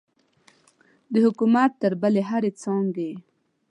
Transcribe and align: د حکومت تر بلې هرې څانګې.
د 1.13 1.15
حکومت 1.25 1.71
تر 1.81 1.91
بلې 2.01 2.21
هرې 2.29 2.51
څانګې. 2.61 3.11